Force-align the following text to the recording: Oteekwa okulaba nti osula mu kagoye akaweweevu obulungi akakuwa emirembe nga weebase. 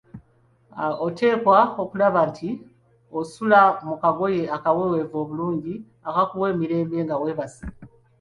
Oteekwa 1.05 1.59
okulaba 1.81 2.19
nti 2.29 2.49
osula 3.19 3.59
mu 3.87 3.95
kagoye 4.01 4.43
akaweweevu 4.55 5.15
obulungi 5.23 5.73
akakuwa 6.09 6.45
emirembe 6.53 6.97
nga 7.05 7.15
weebase. 7.21 7.65